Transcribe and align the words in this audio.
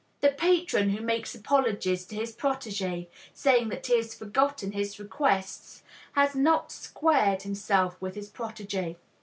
The 0.21 0.31
patron 0.31 0.89
who 0.89 1.05
makes 1.05 1.35
apologies 1.35 2.05
to 2.05 2.15
his 2.15 2.35
protegé, 2.35 3.07
saying 3.35 3.69
that 3.69 3.85
he 3.85 3.97
has 3.97 4.15
forgotten 4.15 4.71
his 4.71 4.97
requests, 4.97 5.83
has 6.13 6.33
not 6.33 6.71
squared 6.71 7.43
himself 7.43 8.01
with 8.01 8.15
his 8.15 8.31
protegé. 8.31 8.95